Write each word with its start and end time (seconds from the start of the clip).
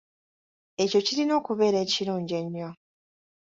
Ekyo 0.83 0.99
kirina 1.05 1.33
okubeera 1.39 1.77
ekirungi 1.85 2.33
ennyo. 2.41 2.69